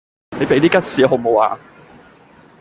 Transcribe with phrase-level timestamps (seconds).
[0.39, 1.59] 你俾啲吉士啦好無呀